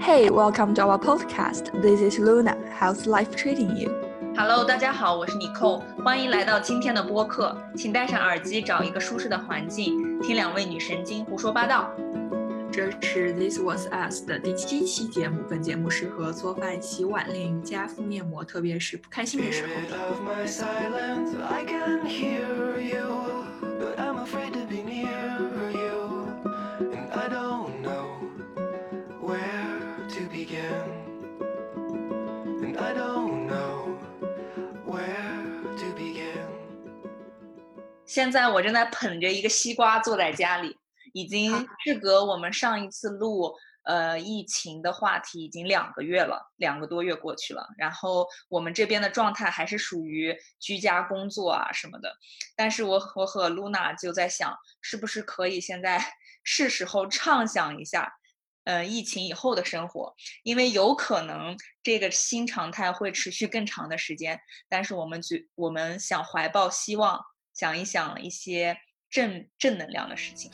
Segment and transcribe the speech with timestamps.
[0.00, 1.70] Hey, welcome to our podcast.
[1.82, 2.56] This is Luna.
[2.78, 3.90] How's life treating you?
[4.36, 7.56] Hello，大家好，我是 Nicole，欢迎来到今天的播客。
[7.74, 11.90] 请戴上耳机，找一个舒适的环境，听两位女神经胡说八道。
[12.70, 15.42] 这是 This Was Us 的第七期节目。
[15.48, 19.72] 本节目适合做饭、洗碗、练瑜伽、敷面膜，特别是不开心的时候。
[38.11, 40.75] 现在我正在捧着一个西瓜坐在家里，
[41.13, 47.65] 已经事隔我们上一次录呃疫情的话题已经两个月了，两个多月过去了。
[47.77, 52.13] 然后我们这边的状态还是属于居家工作啊什么的。
[52.53, 56.05] 但是我我和露娜就在想，是不是可以现在
[56.43, 58.11] 是时候畅想一下，
[58.65, 64.37] 呃疫情以后的生活，因为有可能这个新常态会持续更长的时间。
[64.67, 67.17] 但是我们觉我们想怀抱希望。
[67.53, 68.77] 想一想一些
[69.09, 70.49] 正正能量的事情。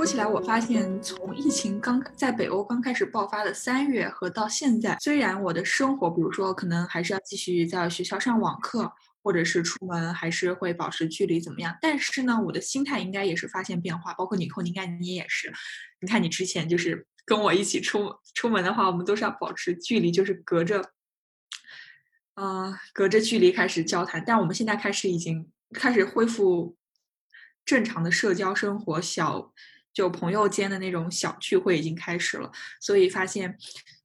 [0.00, 8.90] 说起来，我发现从疫情刚在北欧刚开始爆发的三月和到现在，虽然我的生活，比如说可能还是要继续在学校上网课，
[9.22, 14.14] 或者是出门还是会保持距离怎么样，但是呢，我的心态应该也是发现变化。
[14.14, 15.52] 包括你后，应该你也是。
[16.00, 20.92] 你看你之前就是跟我一起出出门的话，我们都是要保持距离，就是隔着，
[22.36, 24.24] 呃，隔着距离开始交谈。
[24.26, 26.74] 但我们现在开始已经开始恢复
[27.66, 29.52] 正常的社交生活，小。
[29.92, 33.56] 就朋友间的那种小聚会已经开始了，所以发现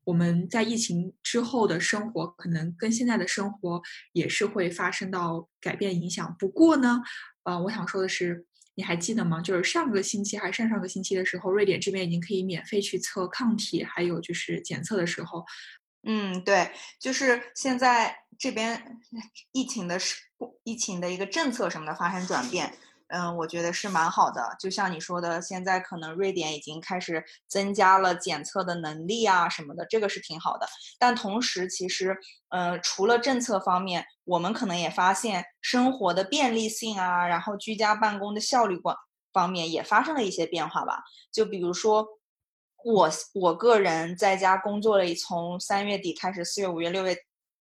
[0.03, 3.81] 我们在疫情之后的生活可能跟现在的生活
[4.13, 6.35] 也是会发生到改变影响。
[6.37, 7.01] 不过呢，
[7.43, 9.41] 呃，我想说的是，你还记得吗？
[9.41, 15.45] 就是上个星期还是上上个星期的时候，瑞典这边已经可以免费去测抗体，还有就是检测的时候。
[16.07, 18.99] 嗯，对，就是现在这边
[19.53, 20.15] 疫情的是
[20.63, 22.71] 疫情的一个政策什么的发生转变。
[23.09, 24.55] 嗯，我觉得是蛮好的。
[24.59, 30.67] 就像你说的，现在可能瑞典已经开始增加了检测的能力啊什么的，这个是挺好的。
[30.97, 32.17] 但同时，其实，
[32.49, 38.95] 呃，除了政策方面，我们可能也发现生活的便利性啊，然后居家办公的效率方
[39.31, 41.03] 方面也发生了一些变化吧。
[41.31, 42.07] 就比如说，
[42.83, 47.15] 我我个人在家工作了，从三月底开始，四月、五月、六月，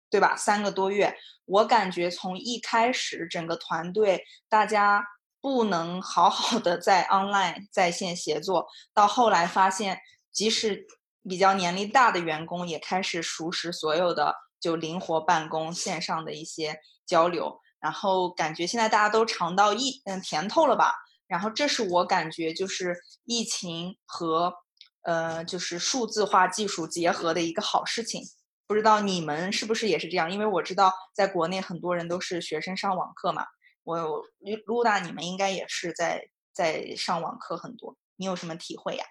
[0.09, 0.38] 对吧？
[0.38, 5.06] 三个多月，我感觉从一开始整个团队大家。
[5.44, 10.00] 不能好好的在 online 在线协作，到后来发现，
[10.31, 10.88] 即使
[11.28, 20.94] 比较年龄大的员工也开始熟识所有的就灵活办公线上的一些交流，然后感觉现在大家都尝到一嗯甜头了吧？
[21.28, 22.96] 然后这是我感觉就是
[23.26, 24.53] 疫情和
[25.02, 28.24] 呃就是数字化技术结合的一个好事情。
[28.66, 30.32] 不知道你们是不是也是这样？
[30.32, 33.46] 因为我知道在国内很多人都是学生上网课嘛。
[33.84, 34.24] 我
[34.66, 39.06] 露娜，你们应该也是在在上网课很多，你有什么体会呀？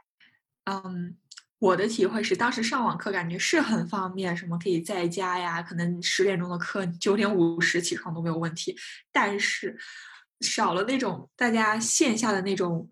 [0.65, 1.17] 嗯，
[1.59, 8.77] 我的体会是，当时上网课感觉是很方便，什么可以在家呀，可能十点钟的课九点五十起床都没有问题，
[9.11, 9.77] 但是
[10.41, 12.89] 少了那种大家线下的那种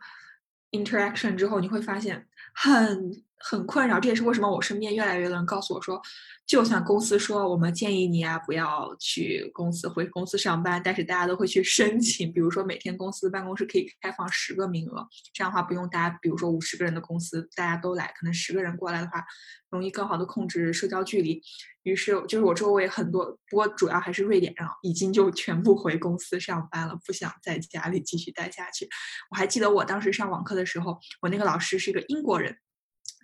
[0.73, 3.99] interaction 之后，你会发现很很困扰。
[3.99, 6.01] 这也是为什么我身边越来越多人告诉我说。
[6.47, 12.33] 就算公司说我们建议你啊不要去公司回公司上班，但是大家都会去申请。
[12.33, 19.25] 比如说每天公司办公室可以开放十个名额，这样的话不用大家，比如说五十个人的公司大家都来，可能十个人过来的话，
[19.71, 21.41] 容易更好的控制社交距离。
[21.85, 28.89] 于是就是我周围很多，不过主要还是瑞典人已经就全部回公司上班了，不想在家里继续待下去。
[29.31, 32.57] 我还记得我当时上网课的时候，我那个老师是一个英国人。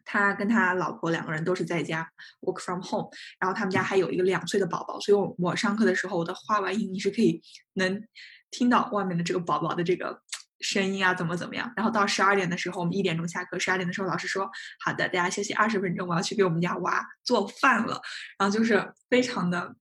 [0.06, 2.08] 他跟他老婆两个人都是在家
[2.40, 7.42] work from home，然后他们家还有一个两岁的宝宝，所以我我上课的时候，我的话外音你是可以
[7.74, 8.02] 能
[8.50, 10.22] 听到外面的这个宝宝的这个
[10.60, 11.70] 声音啊，怎么怎么样。
[11.76, 14.48] 然后到十二点的时候，我们一点钟下课，十二点的时候老师说
[14.84, 18.00] 好的，大家休息二十分钟，我要去给我们家娃做饭了。
[18.38, 19.74] 然后就是非常的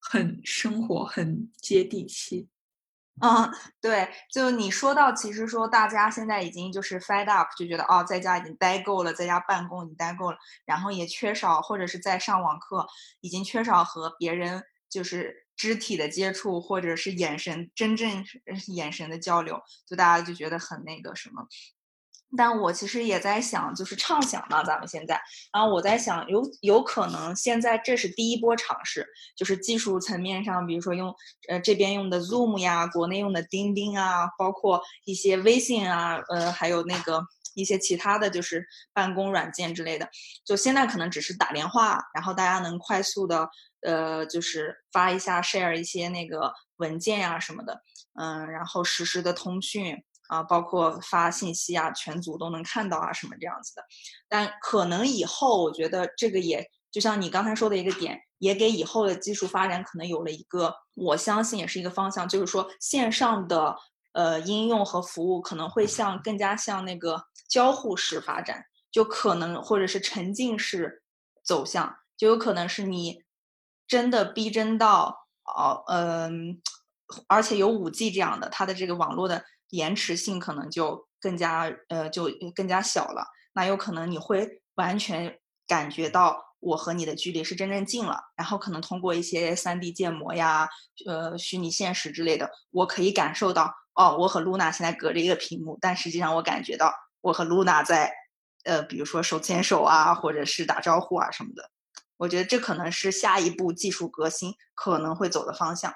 [0.00, 2.48] 很生活，很接地气。
[3.22, 10.36] 嗯，对，就你说到，其实说大家现在已经就是 fed up，就觉得哦，在家已经待够了，在家办公已经待够了，
[10.66, 12.86] 然后也缺少或者是在上网课，
[13.22, 18.22] 已经缺少和别人就是肢体的接触，或者是眼神真正
[18.66, 21.46] 眼神的交流，就大家就觉得很那个什么。
[22.36, 25.20] 但我其实也在想，就是畅想嘛，咱们现在，
[25.52, 29.06] 然后我在想，有有可能现在这是第一波尝试，
[29.36, 31.14] 就是技术层面上，比如说用
[31.48, 37.22] 呃这边用的 Zoom 呀，国内用的钉钉啊，包括一些微信啊，呃，还有那个
[37.54, 40.08] 一些其他的就是办公软件之类的，
[40.44, 43.48] 就现在可能只是打电话，然后大家能快速的
[43.82, 47.80] 呃，就是发一下 share 一些那个文件呀什么的，
[48.20, 50.02] 嗯，然后实时的通讯。
[50.28, 53.82] 啊，包括发信息啊，全组都能看到啊，什么这样子的。
[54.28, 63.76] 但可能以后，我觉得这个也就像你刚才说的一个点，也给以后的技术发展可能有了一个，我相信也是一个方向，就是说线上的
[64.12, 71.02] 呃应用和服务可能会向更加向那个交互式发展，就可能或者是沉浸式
[71.44, 73.22] 走向，就有可能是你
[73.86, 76.60] 真的逼真到哦，嗯，
[77.28, 79.44] 而且有五 G 这样的，它的这个网络的。
[79.70, 90.68] 延迟性可能就更加呃就更加小了，那有可能你会完全感觉到我和你的距离是真正近了，然后可能通过一些 3D 建模呀，
[91.06, 98.12] 呃虚拟现实之类的，我可以感受到哦，我和露娜现在隔着一个屏幕，但实际上我感觉到我和露娜在
[98.64, 101.70] 呃比如说手牵手啊，或者是打招呼啊什么的，
[102.16, 105.92] 我觉得这可能是下一步技术革新可能会走的方向。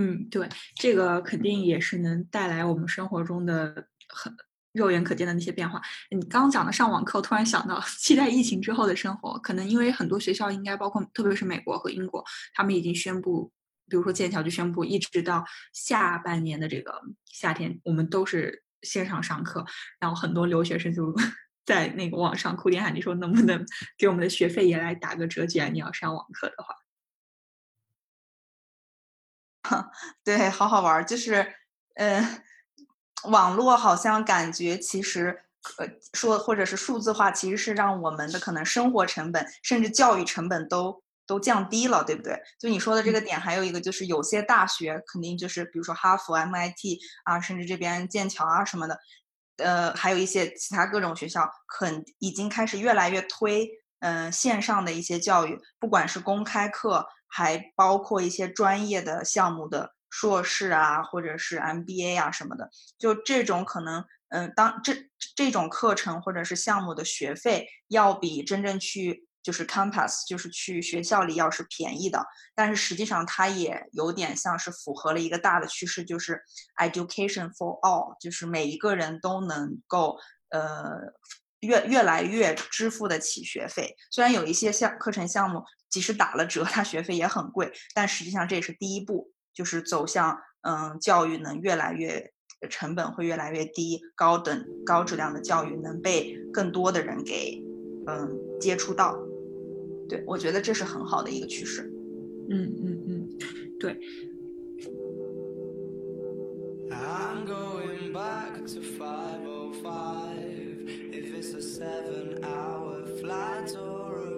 [0.00, 3.74] 嗯，对，这个肯定也是能带来我们生活中的
[4.08, 4.32] 很
[4.70, 5.82] 肉眼可见的那些变化。
[6.12, 12.24] 你刚讲的上网课，突然想到 期待疫情之后的生活，可能因为很多学校应该包括，特别是美国和英国，
[12.54, 13.50] 他们已经宣布，
[13.90, 16.92] 比如说剑桥就宣布，一直到下半年的这个
[17.26, 19.66] 夏天，我们都是线上上课。
[19.98, 21.12] 然后很多留学生就
[21.66, 23.66] 在那个网上哭天喊地说，能不能
[23.98, 25.44] 给我们的学费也来打个折？
[25.44, 26.72] 既然你要上网课的话。
[30.24, 31.54] 对，好好玩，就是，
[31.96, 32.42] 呃，
[33.24, 35.44] 网络好像感觉其实，
[35.78, 42.40] 呃，说或者是数字化，其实是让我们的可能生活成本，甚至教育成本都都降低了，对不对？
[42.58, 48.98] 就你说的这个点，还有一个就是有些大学肯定就是，比如说哈佛、MIT 啊，甚至这边剑桥啊什么的，
[49.58, 53.68] 呃，还有一些其他各种学校，肯已经开始越来越推，
[54.00, 57.06] 嗯，线上的一些教育，不管是公开课。
[57.28, 64.94] 还包括一些专业的项目的硕士啊，或者是 MBA 啊什么的，就这种可能，嗯，当这
[65.36, 76.42] 这种课程或者是项目的学费要比真正去就是 campus 就是去学校里要是便宜的，但是实际上它也有点像是符合了一个大的趋势，就是
[76.78, 80.90] education for all，就是每一个人都能够呃
[81.60, 85.62] 越越来越支付得起学费，虽然有一些项课程项目。
[85.90, 92.32] 即使打了折，它学费也很贵，但实际上这也是第一步，就是走向嗯教育能越来越
[92.68, 97.62] 成本会越来越低，高等高质量的教育能被更多的人给
[98.06, 99.18] 嗯接触到，
[100.08, 101.90] 对我觉得这是很好的一个趋势。
[102.50, 103.28] 嗯嗯嗯，
[103.78, 104.00] 对。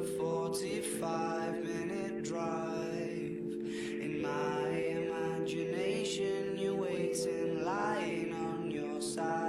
[0.00, 3.36] a 45 minute drive.
[4.00, 9.39] In my imagination, you're waiting, lying on your side.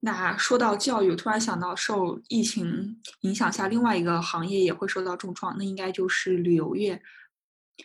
[0.00, 7.00] 那说到教育，突然想到受疫情影响下，另外一个行业也会受到重创，那应该就是旅游业。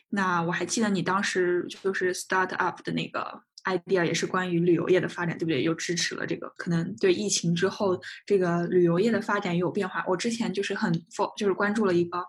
[0.09, 5.61] 那我还记得你当时就是 start up 的那个 idea 也是关于旅游业的发展，对不对？
[5.63, 10.03] 又支持了这个，可能对疫情之后这个旅游业的发展也有变化。
[10.07, 12.25] 我之前就是很 for 就是关注了一个。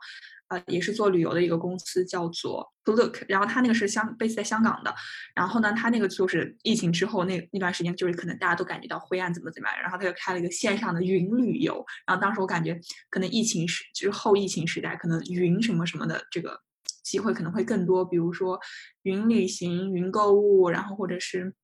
[0.48, 4.94] 呃，也是做旅游的一个公司，叫做 Look，然后他那个是香 base 在香港的，
[5.34, 12.78] 然后呢，他那个就是疫情之后那那段时间，就是可能大家都感觉到灰暗怎么怎么样，然后他就开了一个线上的云旅游，然后当时我感觉
[13.10, 16.60] 可能疫情时就是后疫情时代，可能云什么什么的这个
[17.02, 18.58] 机会可能会更多，比如说
[19.02, 21.54] 云旅行、云购物，然后或者是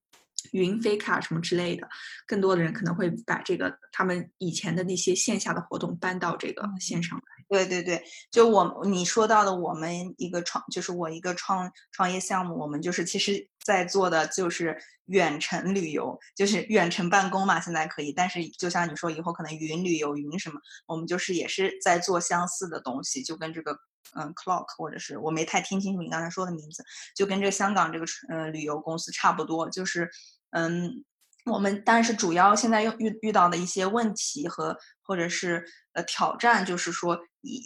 [0.51, 1.89] 云飞卡什么之类的，
[2.27, 7.25] 更多的人可能会把这个他们以前的那些线下的活动搬到这个线上来。
[7.49, 14.77] 对对对，就我你说到的，我们一个创，就是我一个创创业项目，我们就是其实在做的就是
[15.07, 18.13] 远程旅游，就是远程办公嘛，现在可以。
[18.13, 23.73] 但是就像你说，以后可能云旅游、云什么，我们就是也是在做相似的东西，就跟这个
[24.15, 30.11] 嗯，Clock 或者是我没太听清楚你刚才说的名字，就跟这个香港这个嗯旅游公司差不多，就是
[30.51, 31.05] 嗯，
[31.47, 37.19] 我们但是主要现在又遇遇到的一些问题和或者是呃挑战，就是说。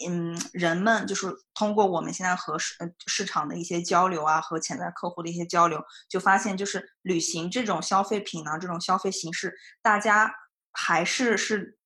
[0.09, 2.75] 嗯，人们就是通过我们现在和市
[3.07, 10.33] 市场的一些交流啊，和潜在客户的一些交流，就发现就是旅行这种消费品呢，这种消费形式，大家
[10.73, 11.77] 还是是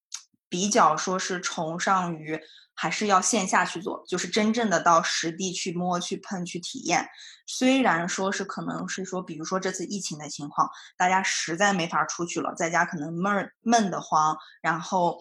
[0.49, 2.41] 比较说是崇尚于
[2.77, 7.09] 还是要线下去做，就是真正的到实地去摸、去碰、去体验。
[7.45, 15.19] 虽然说是可能是说，比如说这次疫情的情况，大家实在没法出去了，在家可能闷闷得慌，然后。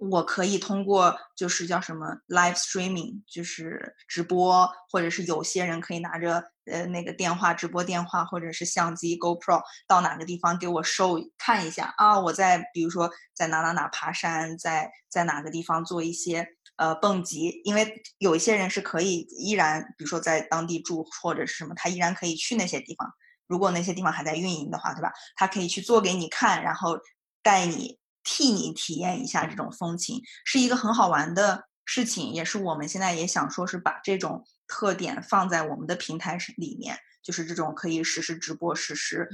[0.00, 23.12] 我可以通过就是叫什么 live streaming，就是直播，或者是有些人可以拿着呃那个电话直播电话，或者是相机 GoPro 到哪个地方给我 show 看一下啊，我在比如说在哪哪哪爬山，在在哪个地方做一些呃蹦极，因为有一些人是可以依然比如说在当地住或者是什么，他依然可以去那些地方，
[23.48, 25.12] 如果那些地方还在运营的话，对吧？
[25.34, 26.96] 他可以去做给你看，然后
[27.42, 27.98] 带你。
[28.30, 39.26] 替你体验一下这种风情，是一个很好玩的事情，也是我们现在也想说是把这种特点放在我们的平台里面，就是这种可以实时直播、实时，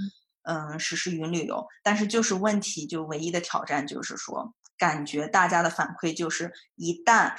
[0.44, 1.66] 嗯，实时云旅游。
[1.82, 7.34] 但是就是问题，就唯一的挑战就是说，感觉大家的反馈就是，一旦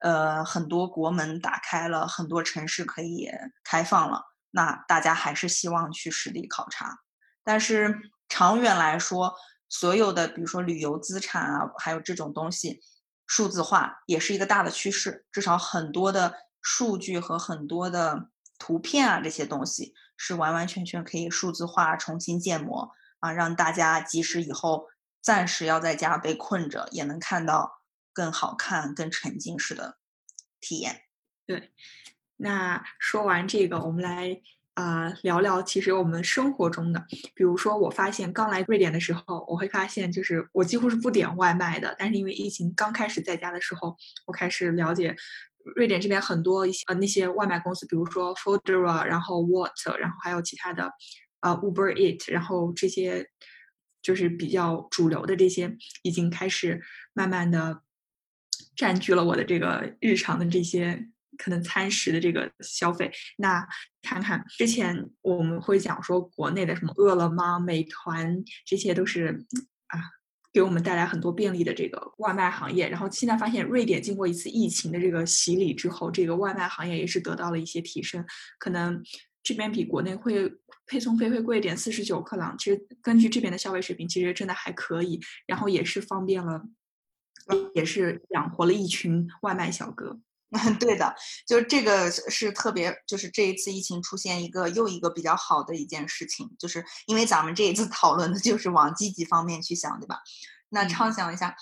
[0.00, 3.30] 呃很多国门打开了，很多城市可以
[3.64, 6.98] 开放了，那大家还是希望去实地考察。
[7.42, 7.98] 但是
[8.28, 9.34] 长远来说，
[9.68, 12.80] 所有的，比如说旅游资产啊，还有这种东西，
[13.26, 15.26] 数字化也是一个大的趋势。
[15.30, 24.86] 至少很多的数据和很多的图片啊，这些东西是完完全全可以数字化、重新建模啊，让大家即使以后
[25.20, 27.82] 暂时要在家被困着，也能看到
[28.12, 29.98] 更好看、更沉浸式的
[30.60, 31.02] 体验。
[31.46, 31.72] 对，
[32.36, 34.40] 那说完这个，我们来。
[34.78, 37.04] 啊，聊聊其实我们生活中的，
[37.34, 41.92] 比如说，我发现刚来瑞典的时候，我会发现就是我几乎是不点外卖的。
[41.98, 45.16] 但是因为疫情刚开始在家的时候，我开始了解
[45.74, 50.92] 瑞典这边很多一些呃那些外卖公司，比如说 Foodora，然后 What，然后还有其他的
[51.40, 53.26] 呃 Uber Eat，然后这些
[54.00, 56.80] 就是比较主流的这些，已经开始
[57.14, 57.82] 慢慢的
[58.76, 61.08] 占据了我的这个日常的这些。
[61.38, 63.66] 可能餐食的这个消费，那
[64.02, 69.46] 看看之前我们会讲说国内的什么饿了么、美团，这些都是
[69.86, 70.00] 啊
[70.52, 72.88] 给我们带来很多便利的这个外卖行业。
[72.88, 78.24] 然后现在发现瑞典经过一次疫情的这个洗礼之后，这个外卖行业也是得到了一些提升。
[78.58, 79.00] 可能
[79.42, 80.52] 这边比国内会
[80.86, 82.56] 配送费会贵一点，四十九克朗。
[82.58, 85.20] 其实根据这边的消费水平，其实真的还可以。
[85.46, 86.64] 然后也是方便了，
[87.74, 90.18] 也是养活了一群外卖小哥。
[90.50, 91.14] 嗯， 对的，
[91.46, 100.18] 就是这个是特别，就是这一次疫情出现一个又一个比较好的一件事情，就是因为咱们这一次 讨论的就是往积极方面去想，对吧？
[100.70, 101.54] 那畅想一下，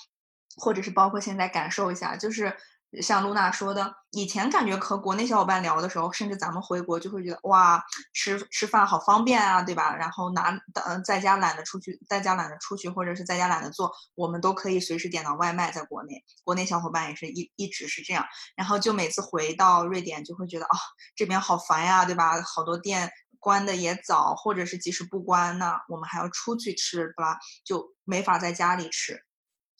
[0.57, 2.57] 或者是包括现在感受一下，就是。
[3.03, 9.95] 像露娜说的，以前感觉和国内小伙伴聊的时候，甚至咱们回国就会觉得哇，吃吃饭好方便啊，对吧？
[9.95, 15.71] 然后拿呃在家懒得出去，在家懒得出去，或者是在家懒得做，我们都可以随时点到外卖。
[15.71, 18.25] 在国内，国内小伙伴也是一一直是这样。
[18.57, 20.79] 然后就每次回到瑞典，就会觉得啊，
[21.15, 22.41] 这边好烦呀，对吧？
[22.43, 27.37] 好多店关的也早，或者是即使不关呢，我们还要出去吃，吧？
[27.65, 29.21] 就没法在家里吃。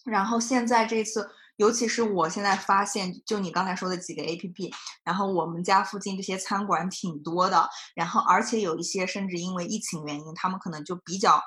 [0.05, 1.31] 然后现在这次。
[1.57, 4.73] 尤其是我现在发现，就你刚才说的几个 A P P，
[5.05, 11.43] 然后我们家附近这些餐馆挺多的，然后而且有一些甚至因为疫情原因，他们可能就比较，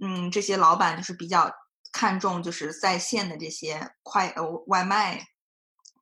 [0.00, 1.50] 嗯，这些老板就是比较
[1.92, 5.24] 看重就是在线的这些快呃外卖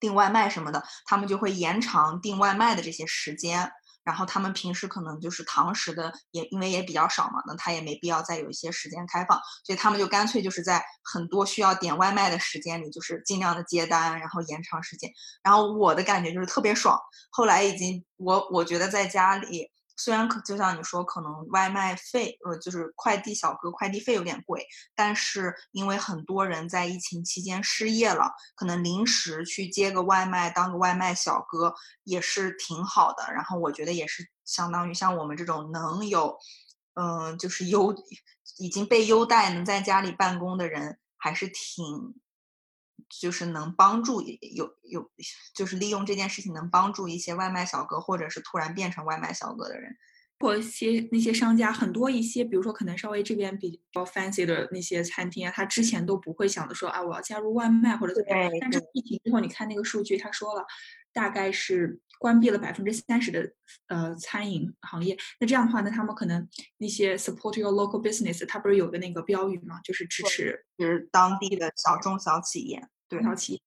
[0.00, 3.70] 订外卖什么的，他们就会延长订外卖的这些时间。
[4.04, 15.10] 然后他们平时可能就是堂食的，也因为也比较少嘛，那他也没必要再有一些时间开放，所以他们就干脆就是在很多需要点外卖的时间里，就是尽量的接单，然后延长时间。
[15.42, 16.98] 然后我的感觉就是特别爽。
[17.30, 19.70] 后来已经我我觉得在家里。
[20.02, 33.30] 虽然可就像你说，可能外卖费，呃，就是快递小哥快递费有点贵，但是因为很多人在疫情期间失业了，可能临时去接个外卖，当个外卖小哥也是挺好的。
[33.34, 36.36] 然后我觉得也是相当于像我们这种能有，
[36.94, 37.94] 嗯，就是优
[38.58, 42.14] 已经被优待，能在家里办公的人，还是挺。
[43.10, 45.10] 就是能帮助有有，
[45.54, 49.96] 就是利用这件事情能帮助一些外卖小哥，或者是突然变成外卖小哥的人，
[50.38, 60.64] 或一些那些商家，很多一些，比如说可能稍微这边比较 fancy 的那些餐厅啊，他之前都不会想着说啊，我要加入外卖或者怎么样，但是疫情之后，你看那个数据，他说了，
[61.12, 63.52] 大概是关闭了百分之三十的
[63.88, 66.48] 呃餐饮行业，那这样的话呢，他们可能
[66.78, 69.80] 那些 support your local business，它不是有个那个标语嘛？
[69.82, 72.86] 就是支持就是当地的小中小企业。
[73.10, 73.60] 对，好奇。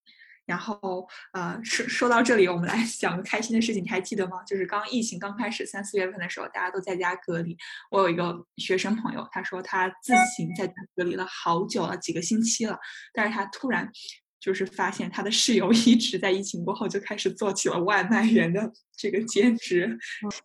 [0.45, 4.43] 然后，呃，说说到这里，我们来 讲个开心的事情，你还记得吗？
[4.45, 7.57] 就是刚疫情刚开始三四月份的时候，大家都在家隔离。
[7.89, 12.77] 我有一个学生朋友，他说他自行在家隔离了好久了，几个星期了。
[13.13, 13.89] 但是他突然
[14.37, 19.97] 就是发现他的室友 一直在疫情过后就开始做起了外卖员的这个兼职，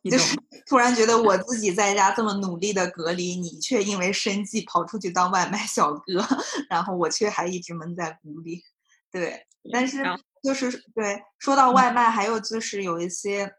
[0.03, 0.25] 你懂吗？
[0.69, 6.25] 突然觉得我自己在家这么努力的隔离，你却因为生计跑出去当外卖小哥，
[6.71, 8.63] 然后我却还一直闷在鼓里。
[9.11, 10.05] 对，但是
[10.43, 13.51] 就是对，说到外卖，还有就是有一些，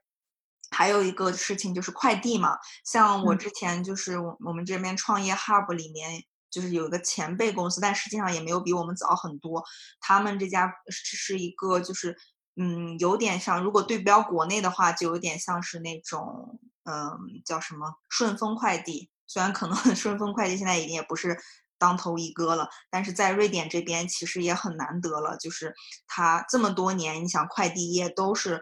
[0.72, 2.58] 还有一个事情就是快递嘛。
[2.86, 9.64] 像我之前就是我我们这边创业 Hub 里面就是有一个前辈公司，但实际上也没有比我们早很多。
[10.00, 12.16] 他们这家是是一个就是
[12.56, 19.10] 嗯，有点像，如果对标国内的话，就有点像是那种嗯，叫什么顺丰快递。
[19.28, 21.38] 虽然可能 顺丰快递现在已经也不是。
[21.80, 25.74] 当头一哥了，但是在瑞典这边其实也很难得了，就是
[26.06, 28.62] 他这么多年，你想快递业都是，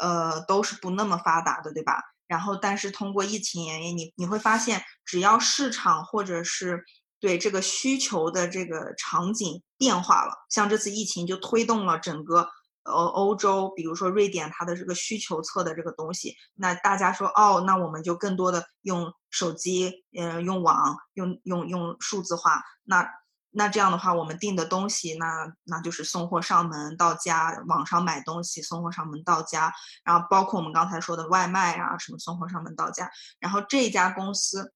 [0.00, 2.02] 呃，都是不那么发达的，对吧？
[2.26, 6.82] 然后，但是通过疫情原因，你你会发现，只要市场或者是
[7.20, 12.48] 对这个需求的这个场景变化了，像这次疫情就推动了整个。
[12.86, 23.06] 呃，欧洲，比如说瑞典，它的这个需求侧的这个东西，那大家说，哦，那我们就更多的用手机，嗯，用网，用用用数字化，那
[23.50, 29.72] 那这样的话，我们订的东西，那那就是送货上门到家，网上买东西送货上门到家，
[30.04, 34.72] 然后包括我们刚才说的外卖啊，什么送货上门到家，然后这家公司，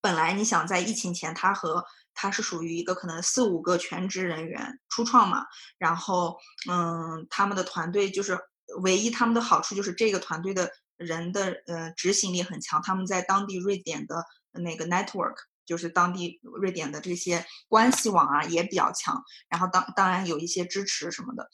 [0.00, 1.84] 本来你想在疫情前，它和
[2.14, 5.46] 他是属于一个可能四五个全职人员初创嘛，
[5.78, 6.38] 然后
[6.70, 8.38] 嗯，他们的团队就是
[8.82, 21.48] 唯一他们的好处就是这个团队的人的呃执行力很强，他们在当地瑞典的那个 network 就是当地瑞典的这些关系网啊也比较强，然后当当然有一些支持什么的，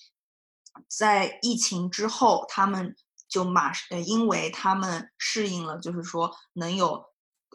[0.89, 2.97] 在疫情之后他们
[3.29, 7.05] 就马呃因为他们适应了，就是说能有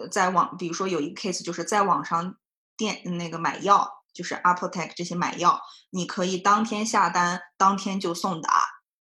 [0.10, 2.38] 在网，比如说有一个 case 就是在网上。
[2.82, 8.66] 店那个买药就是 Apotek 这些买药，你可以当天下单，当天就送达。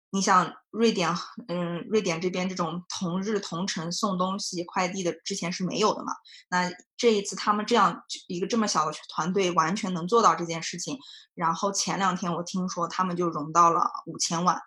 [0.10, 1.16] 你像瑞典，
[1.48, 6.12] 嗯，瑞典这边这种同日同城送东西快递的之前是没有的嘛？
[6.50, 10.98] 那这一次他们这样一个这么小的团队完全能做到这件事情。
[11.36, 14.60] 然后前两天我听说他们就融到了五千万，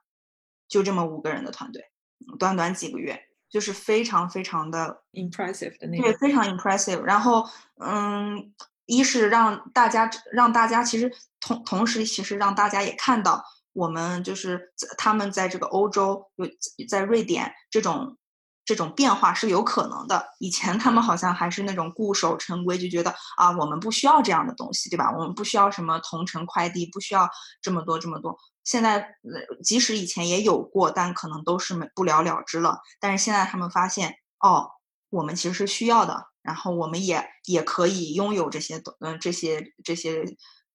[0.68, 1.83] 就这么五个人的团队，
[2.38, 3.20] 短短几个月。
[3.50, 7.00] 就是非常非常的 impressive 的那对，非常 impressive。
[7.02, 8.52] 然后，嗯，
[8.86, 16.46] 一是让大家让大家其实同同时其实让大家也看到我们就是他们在这个欧洲有
[16.88, 18.16] 在瑞典这种。
[18.66, 20.26] 这种变化是有可能的。
[20.38, 25.12] 以前他们好像还是那种固守成规，就觉得啊，我们不需要这样的东西，对吧？
[25.14, 27.28] 我们不需要什么同城快递，不需要
[27.60, 28.34] 这么多这么多。
[28.64, 29.06] 现在，
[29.62, 32.78] 即使以前也有过，但可能都是不了了之了。
[32.98, 34.70] 但是现在他们发现，哦，
[35.10, 40.24] 我们其实是需要的，然后我们也也可以拥有这些东，嗯，这些这些。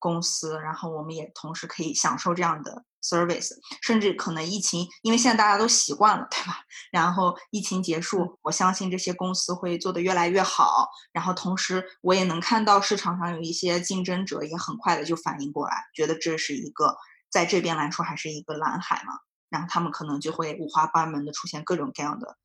[0.02, 3.50] 公司，然后我们也同时可以享受这样的 service，
[3.82, 6.64] 甚至可能疫情，因为现在大家都习惯了，对吧？
[6.90, 10.88] 然后疫情结束，我相信这些公司会做得越来越好。
[11.12, 16.96] 然后同时，我也能看到市场上有一些竞争者也很快的就反应过来，觉得这是一个
[17.30, 19.16] 在这边来说还是一个蓝海嘛。
[19.50, 22.38] 然后他们可能就会五花八门的出现各种各样的，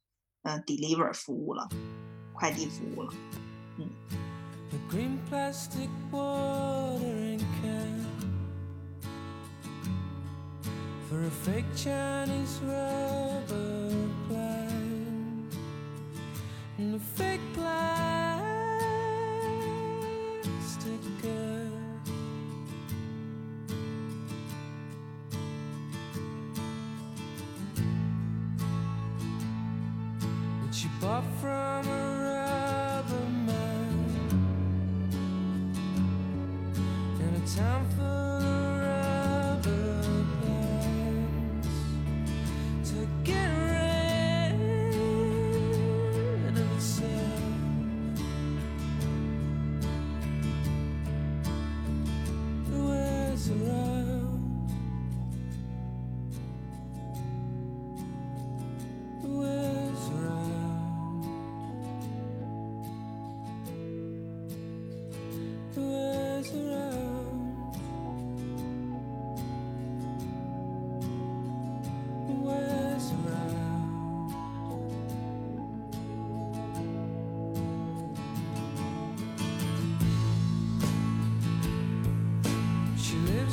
[0.42, 1.68] 嗯，deliver 服务了，
[2.33, 3.13] 快递服务了，
[3.77, 3.87] 嗯。
[11.09, 13.89] for a fake Chinese rubber
[14.27, 15.55] plant
[16.77, 17.71] and a fake plastic
[21.23, 21.71] girl.
[30.63, 32.12] Which you bought from a
[37.44, 38.23] time for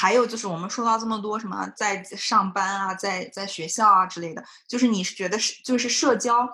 [0.00, 6.48] 还有就是我们说到这么多什么在上班啊，在在学校啊之类的，就是你是觉得是就是社交，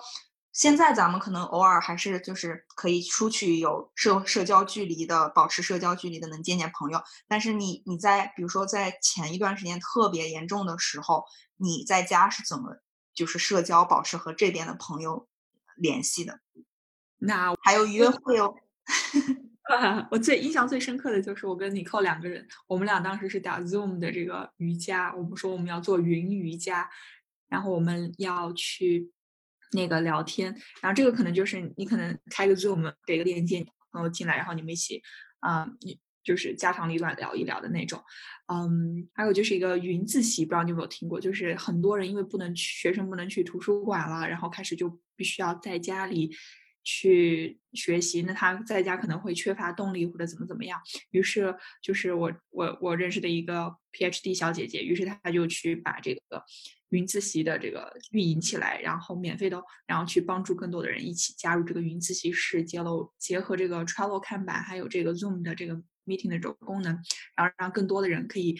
[0.51, 7.01] 现在咱们可能偶尔还是就是可以出去有社社交距离的，保持社交距离的，能见见朋友。
[7.25, 11.23] 但是你你在比如说在前一段时间特别严重的时候，
[11.55, 12.75] 你在家是怎么
[13.13, 15.25] 就是社交保持和这边的朋友
[15.77, 16.41] 联系的？
[17.17, 18.53] 那还有约会哦。
[20.11, 26.89] 我最印象最深刻的就是我跟尼寇两个人，我们俩当时是打 Zoom 的这个瑜伽，我们说我们要做云瑜伽，
[27.49, 29.11] 然后我们要去
[29.73, 35.01] 那个聊天，然后这个可能就是你可能开个 Zoom 给个链接，朋友进来，然后你们一起
[35.39, 38.01] 啊，你、就是家长里短聊一聊的那种。
[38.47, 41.19] 嗯，还有就是一个云自习，不知道你有没有听过？
[41.19, 46.33] 就是很多人因为不能去，学生不能去图书馆了，然后开始就必须要在家里
[46.89, 50.79] 去学习，那他在家可能会缺乏动力或者怎么怎么样。
[51.11, 56.41] 于是就是我我我认识的一个 PhD 小姐姐，于是她就去把这个
[56.91, 66.97] 云自习的这个运营起来，然后免费的，然后去帮助更多的人一起加入这个云自习室，结了结合这个 Travel 看板，还有这个 Zoom 的这个 meeting 的这种功能，
[67.35, 68.57] 然后让更多的人可以。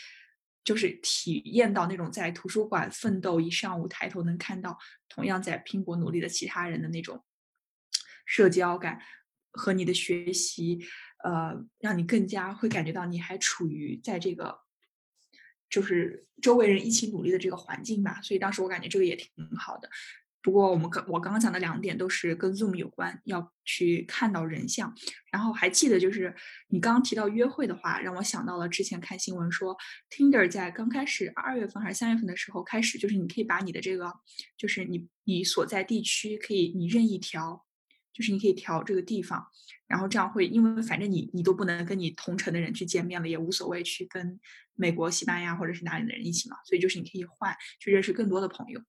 [0.64, 7.24] 就是体验到那种在图书馆奋斗一上午，抬头能看到同样在拼搏努力的其他人的那种
[8.28, 9.02] 社交感
[9.50, 10.78] 和你的学习，
[11.24, 14.60] 呃，让你更加会感觉到你还处于在这个
[15.68, 18.22] 就是周围人一起努力的这个环境吧。
[18.22, 19.90] 所以当时我感觉这个也挺好的。
[20.40, 24.96] 不过我们刚我刚刚讲的两点都是跟 Zoom 有关，要去看到人像。
[25.30, 26.34] 然后还记得就是
[26.70, 29.76] 你刚刚提到约会的话，让我想到了之前看新闻说
[30.10, 34.14] ，Tinder 在刚开始二月份还是三月份的时候开始，就是你可以把你的这个
[34.58, 37.66] 就是你你所在地区可以你任意调，
[38.18, 39.46] 就是你可以调这个地方，
[39.86, 44.40] 然后这样会因为反正你你都不能跟你同城的人去见面了，也无所谓去跟
[44.74, 48.82] 美国、西班牙或者是哪里的人一起嘛，所以就是你可以换去认识更多的朋友。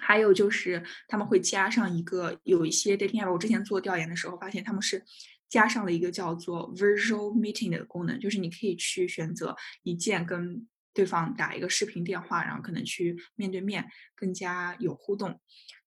[0.00, 5.02] 还有就是他们会加上一个有一些 dating app，我之前做调研的时候发现他们是
[5.48, 15.40] 加上了一个叫做 visual meeting 的功能，就是你可以去选择一键跟对方打一个视频电话，然后可能去面对面更加有互动。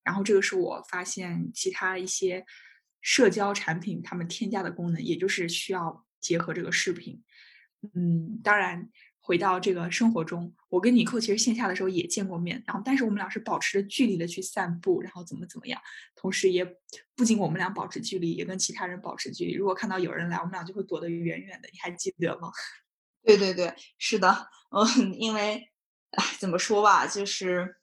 [0.10, 2.44] 然后这个是我发现其他一些
[3.02, 7.22] 社交产品他们添加的功能，也就是需要结合这个视频。
[7.94, 8.90] 嗯，当然。
[9.22, 15.80] 回到这个生活中，我跟尼寇其实线下的时候也见过面，然后但是我们俩是保持着距离的去散步，然后怎么怎么样，
[16.16, 16.66] 同时也
[17.16, 19.54] 不仅我们俩保持距离，也跟其他人保持距离。
[19.54, 21.70] 如果看到有人来，我们俩就会躲得远远的。
[21.72, 22.52] 你还记得吗？
[23.24, 25.70] 对对对，是的，嗯，因为，
[26.10, 27.76] 哎，怎么说吧，就是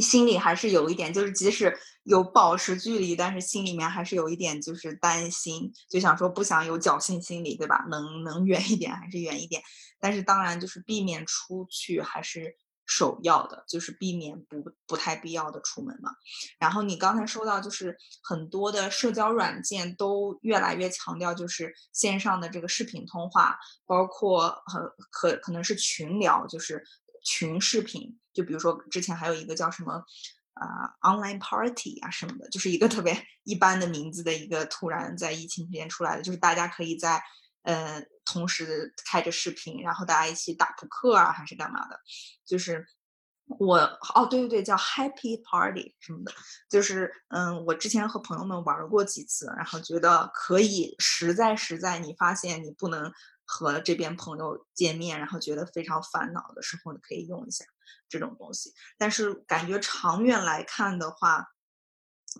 [0.00, 7.84] 心里还是有一点，就是即使有保持距离，但是心里面还是有一点就是担心，就想说不想有侥幸心理，对吧？
[7.88, 9.62] 能能远一点还是远一点。
[10.00, 16.10] 但是当然就是避免出去还是首要的，就是避免不不太必要的出门嘛。
[16.58, 26.84] 然后你刚才说到，就是很多的社交软件都越来越强调就是线上的这个视频通话，包括很可可能是群聊，就是
[27.24, 28.18] 群视频。
[28.36, 30.04] 就比如说之前还有一个叫什么
[30.52, 37.20] 啊、online party 啊什么的，就是一个特别一般的名字的一个突然在疫情期间出来的，就是大家可以在
[37.62, 41.98] 呃同时开着视频，然后大家一起打扑克啊还是干嘛的，
[42.44, 42.86] 就是。
[43.60, 43.76] 我
[44.16, 46.32] 哦，对对对，叫 Happy Party 什么的，
[46.68, 53.12] 就是嗯，我之前和朋友们玩过几次，然后觉得可以，实在实在你发现你不能
[53.44, 57.64] 和这边朋友见面，然后觉得非常烦恼的时候，你可以用一下
[58.08, 58.72] 这种东西。
[58.98, 61.48] 但是感觉长远来看的话，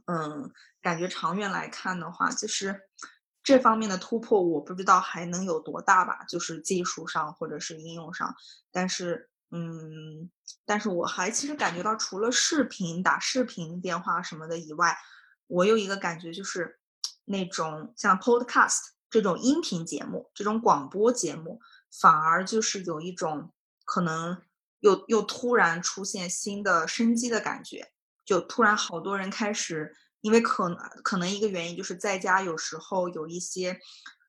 [0.06, 2.82] 嗯，感觉长远来看的话，就是
[3.42, 8.34] 这方面的突破，我不知道还能有多大吧，就是技术上或者是应用上，
[8.70, 9.30] 但是。
[9.52, 10.28] 嗯，
[10.64, 14.98] 但是我还其实感觉到，除了视频、打视频电话什么的以外，
[15.46, 16.80] 我有一个感觉就是，
[17.26, 21.60] 那种像 Podcast 这种音频节目、这种广播节目，
[21.92, 23.52] 反而就是有一种
[23.84, 24.42] 可能
[24.86, 27.90] 又又突然出现新的生机的感觉，
[28.24, 33.78] 就突然好多人开始，因为可能可能一个原因就是在家有时候有一些，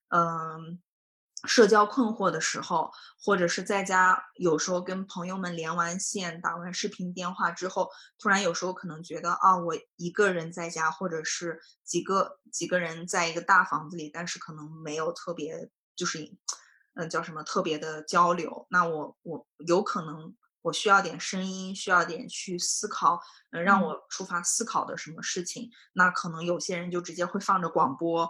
[0.10, 0.82] 嗯。
[1.46, 2.92] 社交困惑的时候，
[3.24, 16.28] 或者是在家有时候跟朋友们连完线、打完视频电话之后，突然有时候可能觉得啊，我一个人在家，或者是几个几个人在一个大房子里，但是可能没有特别就是，
[16.96, 18.66] 嗯、叫什么特别的交流。
[18.72, 20.36] 那我我有可能
[20.68, 23.20] 我需要点声音，需要点去思考，
[23.52, 25.70] 嗯、呃，让我触发思考的什么事情。
[25.94, 28.30] 那可能有些人就直接会放着广播。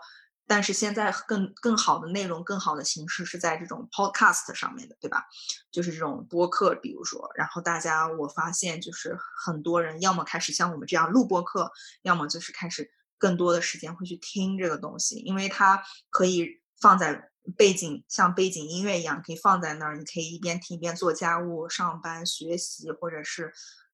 [0.50, 5.26] 但是现在更更好的内容、更好的形式是在这种 podcast 上面的，对吧？
[5.71, 11.69] 就是这种播客，比如说，然后大家我发现就是很多人要么开始像我们这样录播客，
[12.04, 16.47] 要么就是开始更多的时间会去听这个东西，因为它可以
[16.79, 23.53] 放在背景，像背景音乐一样，可以放在那儿，你可以一边听一边做家务、上班、学习，或者是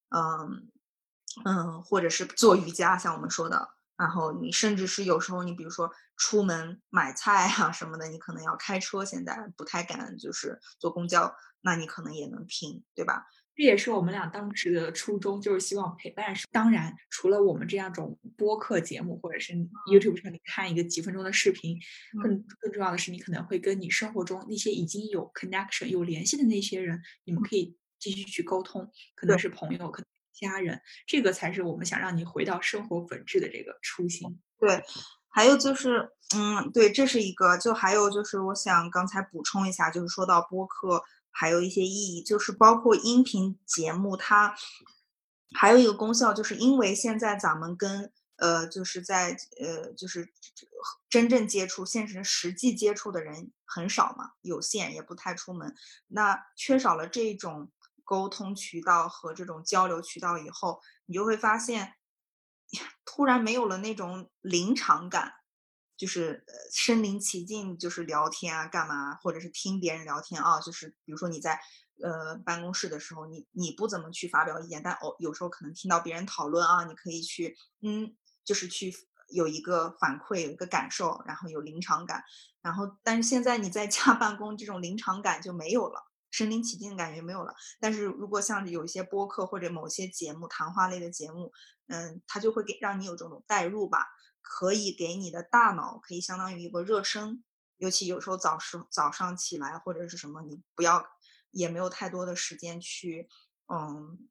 [0.09, 0.69] 嗯
[1.45, 3.69] 嗯，或者是做瑜伽，像我们说的。
[3.95, 13.27] 然后你甚至是有时候你比如说出门买菜啊什么的，你可能要开车，现在不太敢就是坐公交，那你可能也能听，对吧？
[13.55, 16.33] 这也是我们俩当时的初衷，就是希望陪伴。
[16.51, 19.53] 当然，除了我们这样种播客节目，或者是
[19.91, 21.77] YouTube 上你看一个几分钟的视频，
[22.21, 30.07] 更更重要的是，你可能会跟你生活中那些已经有 connection 有联系的那些人，你们可以继续去沟通，可能是朋友，可能。
[30.33, 34.27] 家人，这个才是我们想让你回到生活本质的这个初心。
[34.59, 34.83] 对，
[35.29, 37.55] 还有就是，嗯，对，这是一个。
[37.59, 41.01] 就还有就是，我想刚才补充一下，就是说到播客，
[41.33, 44.55] 还有一些意义，就是包括音频节目，它
[45.53, 50.31] 还有一个功效，就是因为现在咱们跟呃，就是在呃，就是
[51.09, 55.75] 真正接触、现实实际接触的人很少嘛，有限，也不太出门，
[56.07, 57.71] 那缺少了这种。
[58.05, 61.93] 沟通渠道和这种交流渠道以后，你就会发现，
[63.05, 65.35] 突然没有了那种临场感，
[65.97, 71.59] 就是呃身临其境，就是聊天啊，干嘛，或者是听别人聊天啊，就是比如说你在
[72.03, 78.93] 呃办公室的时候，你你不怎么去发表意见，但哦有时候可能听到别人讨论啊，你可以去嗯，就是去
[79.29, 82.23] 有一个反馈，有一个感受，然后有临场感，
[82.61, 86.01] 然后但是现在你在家办公，这种临场感就没有了。
[86.31, 91.51] 身临其境的感觉没有了，但是如果像有一些播客或者某些节目，谈话类的节目，
[91.85, 94.07] 嗯，它就会给让你有这种代入吧，
[94.43, 97.43] 可以给你的大脑可以相当于一个热身，
[97.77, 101.03] 尤其有时候早时早上起来或者是什么，你不要
[101.49, 103.27] 也没有太多的时间去，
[103.73, 104.29] 嗯，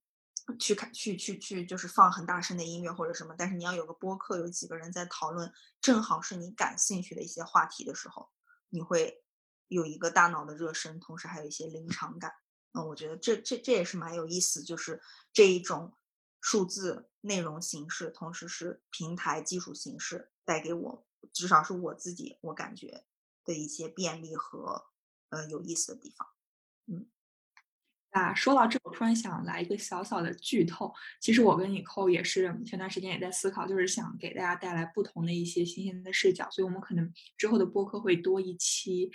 [0.60, 8.30] 去看去去去就是放很大声的音乐或者什么，但是你要有个播客，有几个人在讨论，正好是你感兴趣的一些话题的时候，
[8.68, 9.18] 你会。
[9.68, 12.30] 有一个大脑的热身，同时还有一些临场感。
[12.74, 15.00] 嗯，我觉得这这这也是蛮有意思，就是
[15.32, 15.96] 这一种
[16.42, 23.04] 数字内容形式，同时是平台技术形式带给我，至少是我自己我感觉
[23.44, 24.86] 的一些便利和
[25.30, 26.28] 呃有意思的地方。
[26.88, 27.06] 嗯，
[28.10, 30.92] 啊，说到这，我突然想来一个小小的剧透。
[31.20, 39.10] 其实我跟你扣也是前段时间也在思考，就是想给大家带来不同的一些新鲜的视角，所以我们可能之后的播客会多一期。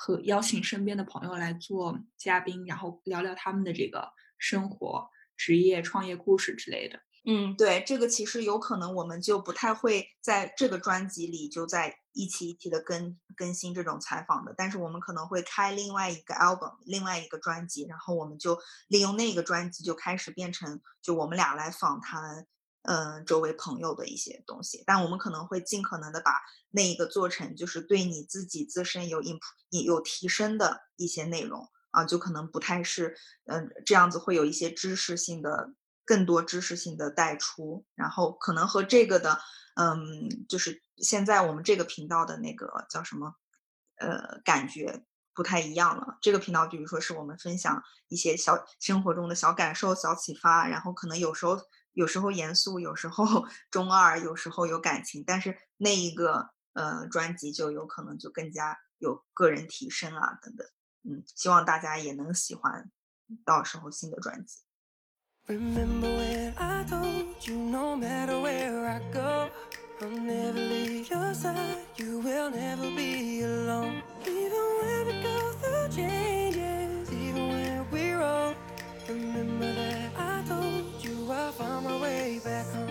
[0.00, 7.00] 和邀请身边的朋友来做嘉宾，然后聊聊他们的这个生活、职业、创业故事之类的。
[7.24, 22.46] 嗯，对，这个其实有可能我们就不太会在这个专辑里就在一期一期的更更新这种采访的，但是我们可能会开另外一个 album，另外一个专辑，然后我们就利用那个专辑就开始变成就我们俩来访谈。
[22.82, 29.40] 嗯，周围朋友的一些东西，但我们可能会尽可能的把那一个做成，就是对你自己自身有 imp
[29.84, 35.72] 有提升的一些内容啊，就可能不太是，嗯，这样子会有一些知识性的
[36.04, 39.38] 更多知识性的带出，然后可能和这个的，
[39.74, 43.34] 嗯，就是现在我们这个频道的那个叫什么，
[43.96, 46.18] 呃，感觉不太一样了。
[46.22, 51.58] 这个频道，比如说是我们分享一些小生活中的小感受、小启发，然后可能有时候
[51.92, 60.66] 有时候严肃，有时候 中二，有时候有感情，但是那一个呃专辑就有可能就更加有个人提升啊等等。
[61.04, 62.90] 嗯，希望大家也能喜欢
[63.44, 64.60] 到时候新的专辑。
[65.46, 69.50] Remember when I told you no matter where I go,
[70.00, 71.78] I'll never leave your side.
[71.96, 74.02] You will never be alone.
[74.26, 78.54] Even when we go through changes, even when we're wrong.
[79.08, 82.87] Remember that I told you I'll found my way back home.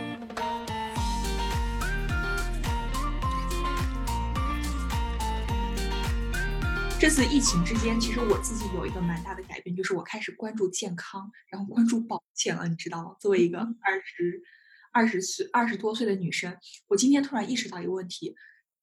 [7.08, 13.16] 这次疫情之间，其实我自己有一个蛮大的改变，就是我开始关注健康，然后关注保健了，你知道吗？
[13.18, 14.44] 作为一个二十
[14.92, 16.54] 二十岁二十多岁的女生，
[16.88, 18.36] 我今天突然意识到一个问题：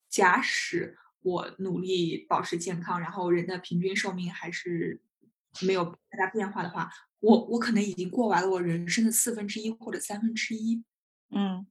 [0.08, 5.02] 假使我努力保持健康，然后人的平均寿命还是
[5.60, 10.82] 没有太大变化的话，我我可能已经过完了我人生的四分之一或者三分之一。
[11.28, 11.66] 嗯，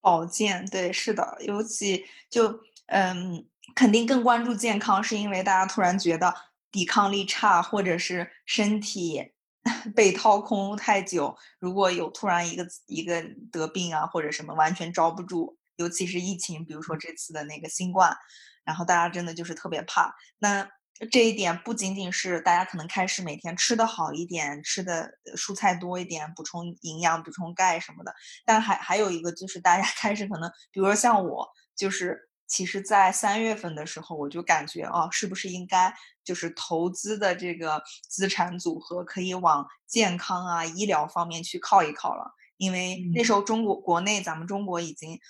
[0.00, 6.34] 保健，对，是的，尤其就嗯，肯定更关注健康，是因为大家突然觉得
[6.70, 9.32] 抵抗力差，或者是身体
[9.94, 18.16] 被掏空太久，如果有突然一个一个得病啊或者什么，完全招不住，尤其是疫情，比如说这次的那个新冠，
[18.64, 20.14] 然后大家真的就是特别怕。
[20.38, 20.68] 那
[21.12, 28.12] 这一点不仅仅是大家可能开始每天吃的好一点，吃的呃蔬菜多一点，补充营养、补充钙什么的，
[28.44, 45.20] 但还还有一个就是大家 开始可能，比如说像我，就是其实，在三月份的时候，我就感觉哦，是不是应该就是投资的这个资产组合可以往健康啊、医疗方面去靠一靠了，因为那时候中国国内咱们中国已经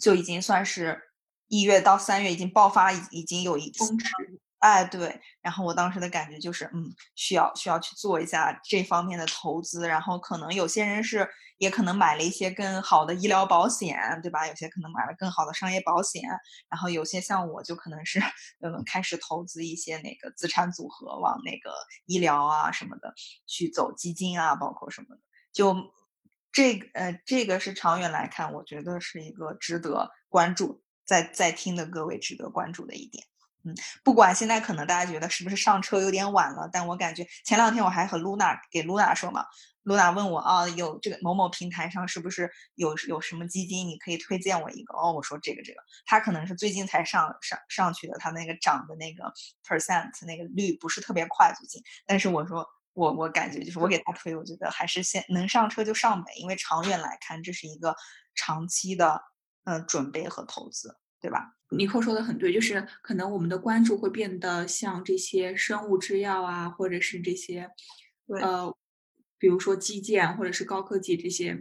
[0.00, 1.00] 就已经算是
[1.46, 4.10] 一月到三月已经爆发，已已经有一峰值
[4.58, 14.46] 哎，对，然后我当时的感觉就是，嗯，需要需要去做一下这方面的投资，然后可能有些人是也可能买了一些更好的医疗保险，对吧？
[14.46, 16.22] 有些可能买了更好的商业保险，
[16.68, 18.20] 然后有些像我就可能是，
[18.60, 21.72] 嗯，开始投资一些那个资产组合，往那个
[22.06, 23.14] 医疗啊什么的
[23.46, 25.20] 去走基金啊，包括什么的，
[25.52, 25.76] 就
[26.52, 33.24] 这个呃，这个是长远来看，我觉得是一个值得关注，在在听的各位值得关注的一点。
[33.66, 39.46] 嗯，不管现在可能大家觉得是不是上车有点晚了，但我感觉前两天我还和露娜给露娜说嘛，
[39.84, 45.12] 露娜问我啊，有这个某某平台上是不是有有什么基金，你可以推荐我一个哦。
[45.12, 49.32] 我说这个这个，他可能是最近才上上上去的，他那个涨的那个
[49.66, 57.94] percent 那个率不是特别快最近，但是我说我我感觉就是我给他推，我觉得还是先能上车就上呗，因为长远来看这是一个
[58.34, 59.20] 长期的
[59.64, 61.54] 嗯、呃、准备和投资，对吧？
[61.70, 67.68] 尼克说的很对，就是可能我们的关注会变得像这些生物制药啊，或者是这些，
[68.40, 68.72] 呃，
[69.38, 71.54] 比如说基建或者是高科技这些，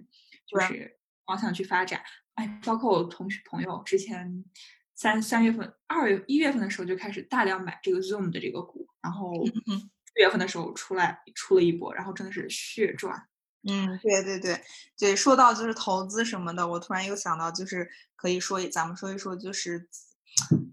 [0.48, 2.02] 就是方向去发展。
[2.36, 4.44] 哎，包括我同学朋友之前
[4.96, 9.32] 三三月份、二月一月份的时候就开始大量买这个 Zoom 的这个股，然后
[9.68, 13.28] 嗯四月份的时候出来出了一波，然后真的是血赚。
[13.66, 14.60] 嗯，对对对
[14.98, 19.88] 对，说到就是投资什么的，我突然又想到，就是可以说咱们说一说，就是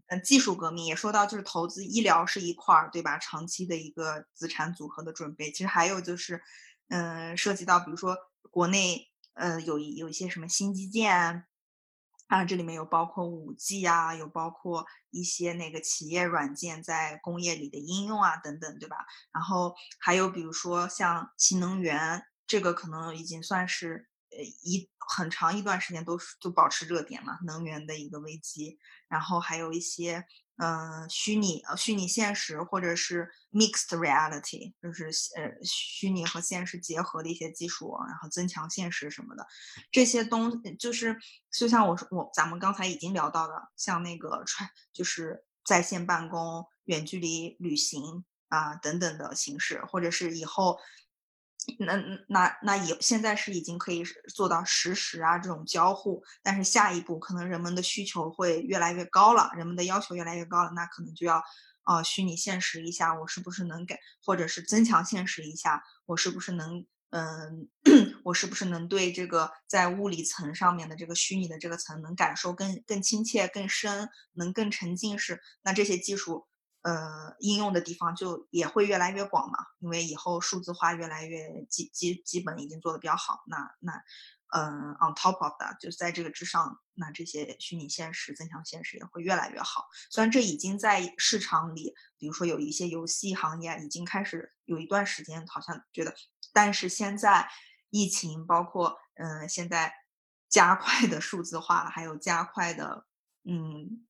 [0.09, 3.17] 嗯技术革命，也说到就是投资医疗是一块儿，对吧？
[3.19, 6.43] 长期的一个资产组合的准备，其实还有就是
[6.91, 8.17] 嗯涉及到比如说
[8.51, 11.47] 国内呃有一有一些什么新基建。
[12.29, 18.99] 啊，这里面有包括五 G 啊，有包括一些那个企业软件在工业里的应用啊，等等，对吧？
[19.33, 28.79] 然后还有比如说像新能源，这个可能已经算是呃一很长一段时间都是都保持热点嘛，能源的一个危机。
[29.09, 30.25] 然后还有一些、
[30.61, 39.47] 呃虚拟呃虚拟现实或者是 mixed reality，就是呃虚拟和现实结合的一些技术，然后增强现实什么的，
[39.91, 41.19] 这些东就是
[41.51, 50.79] 就像我我咱们刚才已经聊到的，像那个传就是在线办公、远距离旅行啊等等的形式，或者是以后。
[51.79, 51.97] 那
[52.29, 54.03] 那那也现在是已经可以
[54.35, 61.43] 做到实时啊这种交互，但是下一步可能人们的需求会越来越高了，人们的要求越来越高了，那可能就要
[61.87, 67.69] 呃虚拟现实一下，我是不是能给，或者是增强现实一下，我是不是能嗯，
[68.25, 75.41] 我是不是能对这个在物理层上面的这个虚拟的这个层能感受更更亲切、更深，能更沉浸式？
[75.63, 76.47] 那这些技术
[76.83, 84.03] 呃应用的地方就也会越来越广嘛，因为以后数字化越来越基基基本已经做的比较好，那那。
[84.53, 89.87] 嗯，on top of that，就是在这个之上，那这些虚拟现实、增强现实也会越来越好。
[90.11, 96.13] 虽然这已经在市场里，比如说有一些游戏行业已经开始有一段时间，好像觉得，
[96.53, 97.49] 但是现在
[97.91, 99.95] 疫情，包括嗯，现在
[100.49, 103.07] 加快的数字化，还有加快的
[103.45, 104.05] 嗯，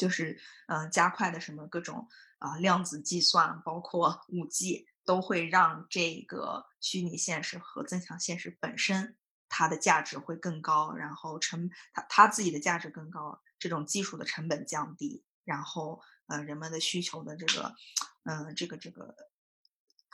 [0.00, 9.16] 就是嗯，加快的什么各种啊量子计算，包括五 G，都会让这个虚拟现实和增强现实本身。
[9.52, 17.74] 它的价值会更高，然后成它它自己的价值更高，这种技术的成本降低，然后呃人们的需求的这个
[18.22, 19.14] 嗯这个这个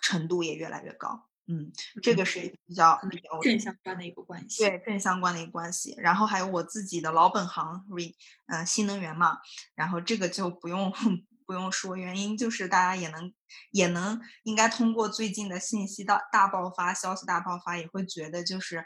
[0.00, 1.70] 程度也越来越高，嗯，
[2.02, 3.00] 这个是比较
[3.42, 5.94] 正相关的一个关系，对正相关的一个关系。
[5.98, 8.14] 然后还有我自己的老本行，re
[8.46, 9.38] 呃新能源嘛，
[9.74, 10.92] 然后这个就不用
[11.46, 13.32] 不用说，原因就是大家也能
[13.70, 18.84] 也能应该通过最近的信息大大爆发，消息大爆发，也会觉得就是。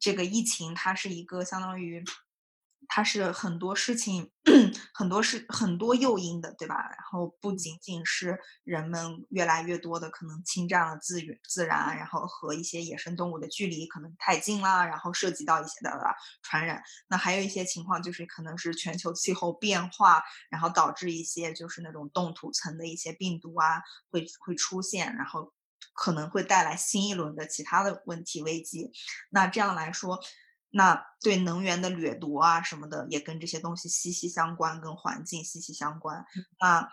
[0.00, 2.02] 这个疫情它是一个相当于，
[2.88, 4.30] 它是很多事情，
[4.92, 6.74] 很多事很多诱因的，对吧？
[6.76, 15.90] 然后不仅仅是人们越来越多的可能侵占了资源、自然，然后和一些野生动物的距离可能太近啦，然后涉及到一些的
[16.42, 16.82] 传染。
[17.08, 25.52] 那还有一些情况就是可能是全球气候变化，然后导致一些就是那种冻土层的一些病毒啊会会出现，然后。
[25.92, 28.90] 可能会带来新一轮的其他的问题危机，
[29.30, 30.18] 那这样来说，
[30.76, 36.26] 那对能源的掠夺啊什么的，也跟这些东西息息相关，跟环境息息相关。
[36.60, 36.90] 那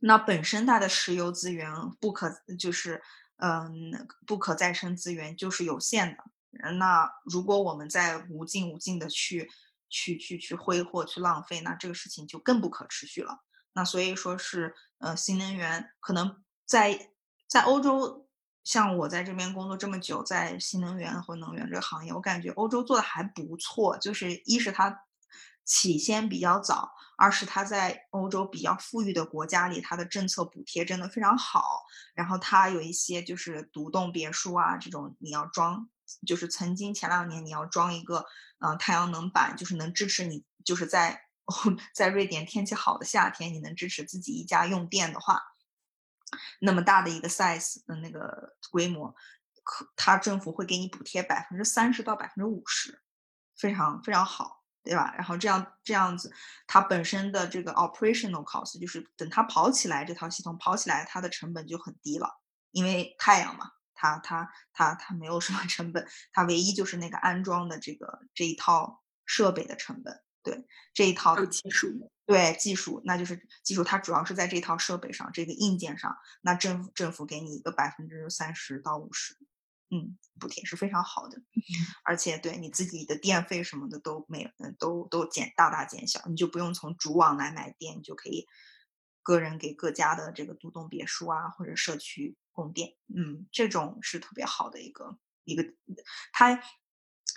[0.00, 3.00] 那本身它的石油资源不可就是
[3.36, 6.24] 嗯不可再生资源就是有限的。
[6.72, 9.48] 那如果我们在无尽无尽的去
[9.88, 13.44] 去去去挥霍去浪费，那这个事情就更不可持续了。
[13.74, 17.10] 那所以说是呃新能源可能在
[17.48, 18.23] 在欧洲。
[18.64, 23.96] 像我在这边工作这么久，在新能源和能源这个行业，我感觉欧洲做的还不错。
[23.98, 25.02] 就是一是它
[25.66, 31.84] 起先比较早，二是它在欧洲比较富裕的国家里，它的政策补贴真的非常好。
[32.14, 35.88] 然后它有一些就是独栋别墅啊，这种你要装，
[36.26, 38.24] 就是曾经前两年你要装一个
[38.60, 41.20] 嗯太阳能板，就是能支持你，就是在
[41.94, 45.42] 在瑞典天气好的夏天，你能支持自己一家用电的话。
[46.60, 49.14] 那么大的一个 size 的那个规模，
[49.62, 53.02] 可它政府会给你补贴百分之三十到百分之五十，
[53.56, 55.14] 非常非常好，对吧？
[55.16, 56.32] 然后这样这样子，
[56.66, 62.28] 它本身的这个 operational cost 就是等它跑起来，这套系统跑起来，它的成本就很低了，
[62.70, 70.20] 因为太阳嘛，它它它它没有什么成本，它唯一就是那个安装的这个这一套设备的成本。
[70.44, 70.62] 对
[70.92, 76.16] 这一套技术，对技术，那就是技术，它主要是在这套设备上，这个硬件上。
[76.40, 79.36] 那政府政府给你一个百分之三十到五十，
[79.90, 81.36] 嗯，补贴是非常好的，
[82.02, 88.46] 而且对你自己的电费什么的都没都都减大大减小，你就不用从主网来买电，你就可以
[89.22, 95.62] 个人给各家的这个独栋别墅啊或者社区供电，嗯，这种是特别好的一个一个
[96.32, 96.62] 它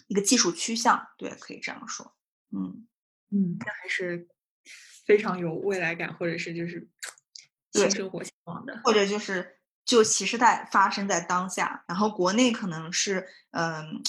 [0.07, 2.15] 一个技术趋向，对，可以这样说，
[2.51, 2.87] 嗯。
[3.29, 4.29] 嗯，那还是
[5.05, 6.87] 非常有未来感，或者是就是
[7.71, 14.01] 新生活向往的，或者就是就其实在发生在当下，然后国内可能是嗯，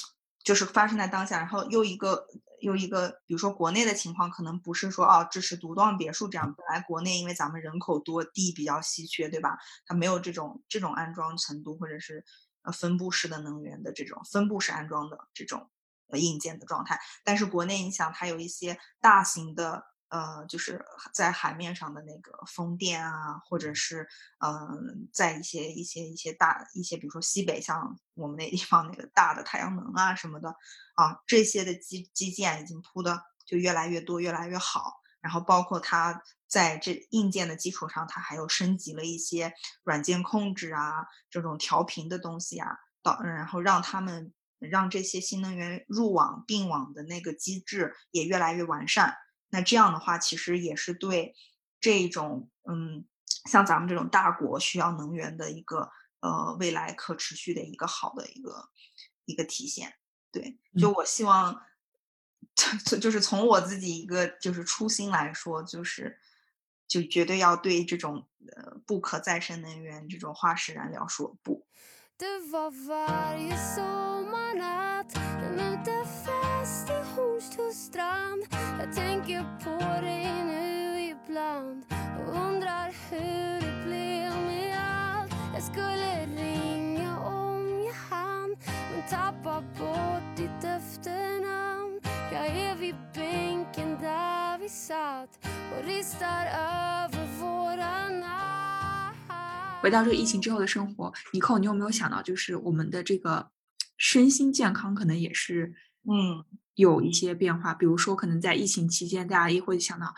[0.43, 2.27] 就是发生在当下，然后又一个
[2.61, 9.59] 又一个，比如说国内的情况，可能不是说哦支持独栋别墅这样，本来国内因为咱们人口多，地比较稀缺，对吧？
[9.87, 12.25] 它没有这种这种安装程度，或者是
[12.63, 15.71] 呃分布式的能源的这种分布式安装的这种。
[16.11, 30.49] 呃，硬件的状态，但是国内你想，它有一些大型的，呃，就是在海面上的那个风电啊，或者是，嗯，在一些一些一些大一些，比如说西北，像我们那地方那个大的太阳能啊什么的，
[30.95, 35.01] 啊，这些的基基建已经铺的就越来越多，越来越好。
[35.21, 39.53] 然后包括它在这硬件的基础上，它还有升级了一些
[39.85, 44.33] 软件控制啊，这种调频的东西啊，导然后让他们。
[44.61, 49.15] 让这些新能源入网并网的那个机制也越来越完善。
[49.51, 51.35] 那这样的话，其实也是对
[51.81, 53.07] 这种嗯，
[53.51, 55.91] 像咱们这种大国需要能源的一个
[56.21, 58.69] 呃未来可持续的一个好的一个
[59.25, 59.95] 一个体现。
[60.31, 61.63] 对，就我希望，
[63.01, 66.21] 就是从我自己一个就是初心来说，就是
[66.87, 71.67] 就绝对要对这种呃不可再生能源这种化石燃料说不。
[74.58, 78.42] natt En ute fest i Hornstullstrand
[78.80, 81.86] Jag tänker på dig nu ibland
[82.20, 83.54] och undrar hur
[85.54, 88.56] Jag skulle ringa om jag hann
[88.92, 92.00] men tappar bort ditt efternamn.
[92.32, 99.16] Jag är vid bänken där vi satt och ristar över våra namn.
[99.82, 103.48] 回到这个疫情之后的生活，尼寇，你有没有想到，就是我们的这个
[103.99, 105.75] 身心健康可能也是
[106.11, 106.43] 嗯
[106.75, 107.75] 有一些变化？
[107.75, 110.15] 比如说，可能在疫情期间，大家也会想到，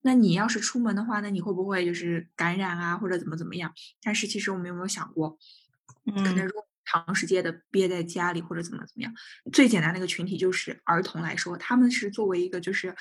[0.00, 3.72] 那你要是出门的话，那你会不会就是感染啊，或者怎么怎么样？
[4.02, 5.38] 但是其实我们有没有想过，
[6.06, 9.12] 可能嗯如果长时间的憋在家里或者怎么怎么样，
[9.52, 12.96] 最简单的一个群体就是儿童来说，他们是作为一个就是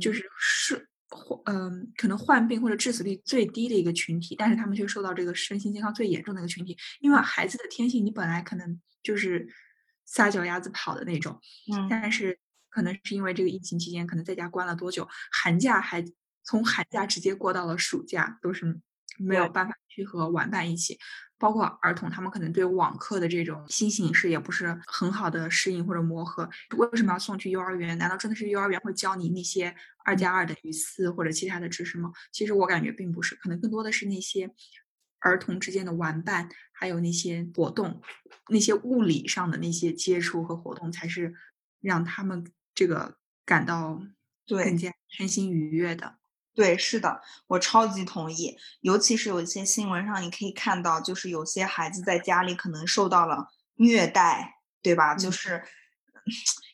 [0.00, 0.88] 就嗯是是
[1.36, 9.46] 患嗯、可能患病或者致死率最低的一个群体，但是他们却受到这个身心健康最严重的一个群体，因为孩子的天性，你本来可能就是
[10.04, 11.38] 撒脚丫子跑的那种，
[11.72, 16.04] 嗯但是可能是因为这个疫情期间，可能在家关了多久，寒假还
[16.44, 18.80] 从寒假直接过到了暑假，都是
[19.18, 20.98] 没有办法去和玩伴一起。
[21.42, 26.48] 包括儿童，他们可能对网课的这种新形式也不是很好的适应或者磨合。
[26.78, 27.98] 为什么要送去幼儿园？
[27.98, 29.74] 难道真的是幼儿园会教你那些
[30.04, 32.12] 二加二等于四或者其他的知识吗？
[32.30, 34.48] 其实我感觉并不是，可能更多的是那些
[35.18, 38.00] 儿童之间的玩伴，还有那些活动，
[38.48, 41.34] 那些物理上的那些接触和活动，才是
[41.80, 44.00] 让他们这个感到
[44.46, 46.21] 对更加身心愉悦的。
[46.54, 48.56] 对，是的，我超级同意。
[48.80, 55.14] 尤其是有一些新闻上，你可以看到，就是有些孩子在家里可能受到了虐待，对吧？
[55.14, 55.64] 就嗯是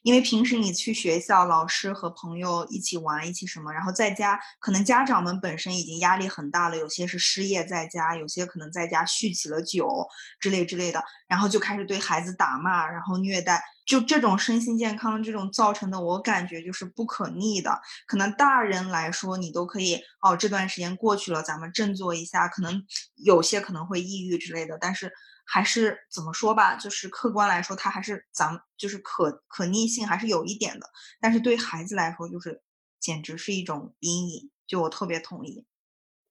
[0.02, 10.06] 因为平时你去学校，老师和朋友一起玩，一起什么，然后在家，可能家长们本身已经压力很大了，有些是失业在家，有些可能在家酗起了酒
[10.38, 13.62] 之类之类的，然后就开始对孩子打骂，然后虐待。
[13.84, 17.80] 就这种身心健康这种造成的，我感觉就是不可逆的。
[18.06, 22.48] 可能大人来说，你都可以哦，这段时间过去了，咱们振作一下。
[22.48, 22.84] 可能
[23.16, 25.10] 有些可能会抑郁之类的，但是
[25.50, 30.90] 还是怎么说吧，就是客观来说，它还是咱们就是可可逆性还是有一点的。
[31.18, 32.62] 但是对孩子来说，就是
[33.00, 34.50] 简直是一种阴影。
[34.66, 35.64] 就我特别同意，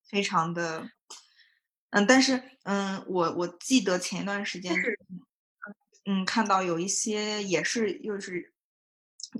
[0.08, 0.92] 非常的，
[1.90, 4.72] 嗯，但是嗯，我我记得前一段时间
[6.04, 8.54] 嗯，看到有一些也是，又是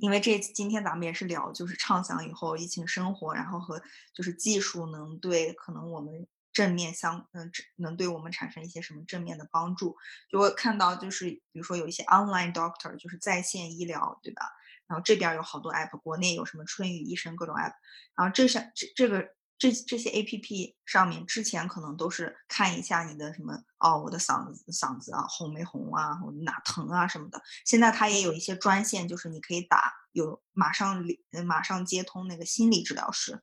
[0.00, 3.80] 因为这今天咱们也是聊，就是畅想以后疫情生活，然后和
[4.12, 6.26] 就是技术能对可能我们
[6.58, 9.96] 正面相，嗯，能对我们产生一些什么正面的帮助。
[10.28, 14.42] 就会看到就是比如说有一些 online doctor，就是在线医疗，对吧？
[14.88, 17.74] 然后这边有好多 app，国内有什么春雨医生各种 app，
[18.16, 19.28] 然后这是这这个。
[19.60, 27.42] 这这些 A P P 上面之前可能都是看一下你的什么哦，我的嗓子嗓子啊红没红啊，我哪疼啊什么的。
[27.64, 31.04] 现在它也有一些专线，就是你可以打，有马上
[31.44, 33.42] 马上接通那个心理治疗师，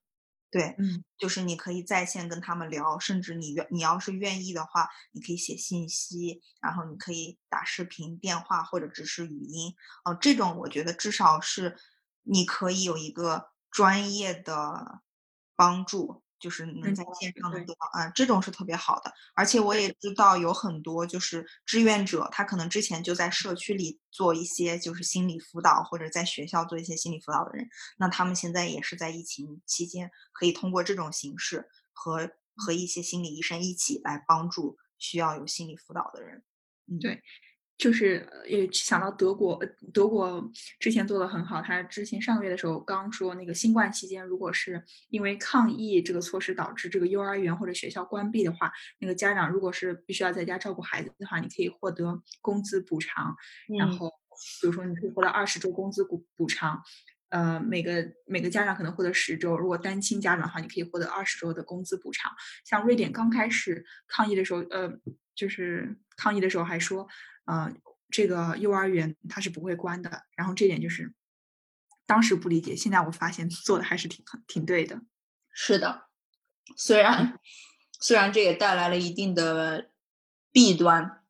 [0.55, 9.75] 对，嗯，就是你可以在线跟他们聊，甚至你愿你要是愿意的话，你可以写信息，然后你可以打视频电话或者只是语音，
[10.05, 11.75] 哦、这种我觉得至少是
[12.23, 15.01] 你可以有一个专业的。
[15.57, 19.11] 帮助就是能在线上能得到啊，这种是特别好的。
[19.33, 27.67] 而且我也知道有很多就是志愿者，他可能之前就在社区里做一些就是心理辅导，或者在学校做一些心理辅导的人，
[27.97, 36.43] 那他们现在也是在疫情期间可以通过这种形式和和一些心理医生一起来帮助需要有心理辅导的人。
[36.85, 37.23] 嗯，对。
[37.77, 39.61] 就是也想到德国，
[39.93, 40.49] 德国
[40.79, 41.61] 之前做的很好。
[41.61, 53.35] 他之前上个月的时候刚说，那个新冠期间，如果是因为抗疫这个措施导致这个幼儿园或者学校关闭的话，那个家长如果是必须要在家照顾孩子的话，你可以获得工资补偿。
[53.77, 54.09] 然后，
[54.61, 56.81] 比如说你可以获得二十周工资补补偿，
[57.27, 59.57] 呃，每个每个家长可能获得十周。
[59.57, 62.31] 如果单亲家长的话，你可以获得二十周的工资补偿。
[62.63, 64.89] 像瑞典刚开始抗疫的时候，呃，
[65.35, 67.05] 就是抗疫的时候还说。
[67.45, 67.73] 呃，
[68.09, 71.13] 这个幼儿园它是不会关的，然后这点就是
[72.05, 75.01] 当时不理解，现在我发现做的还是挺挺对的。
[75.51, 76.07] 是的，
[76.75, 77.39] 虽然
[77.99, 79.89] 虽然这也带来了一定的
[80.51, 81.21] 弊端，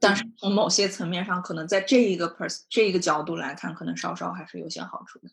[0.00, 5.28] 但是从某些层面上，可能在这一个 pers 这一个角度来看，可能稍稍还是有些好处的。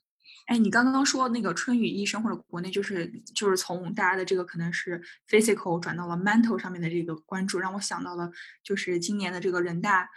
[0.48, 8.32] 哎，你刚刚说那个春雨医生或者国内就是就是从大家的这个可能是 physical 转到了 mental 上面的这个关注，让我想到了
[8.64, 10.08] 就是今年的这个人大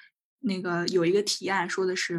[0.40, 2.18] 那个有一个提案说的是，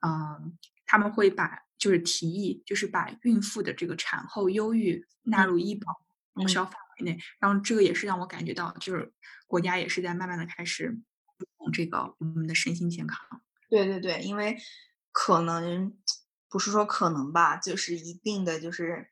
[0.00, 0.52] 嗯、呃，
[0.84, 6.00] 他们会把就是提议就是把孕妇的这个产后忧郁纳入医保
[6.32, 9.12] 报销范围内，然后这个也是让我感觉到就是
[9.46, 10.98] 国家也是在慢慢的开始
[11.72, 13.42] 这个我们的身心健康。
[13.68, 14.56] 对对对，因为
[15.12, 15.96] 可能。
[16.48, 19.10] 不是说可能吧，就是一定的，就是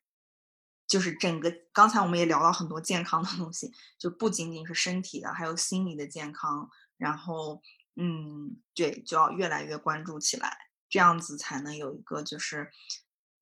[0.87, 6.71] 就是整个刚才我们也聊到很多健康的东西，就不仅仅是身体的，还有心理的健康。
[6.97, 7.61] 然后，
[7.97, 10.57] 嗯，对，就要越来越关注起来，
[10.89, 12.71] 这样子才能有一个就是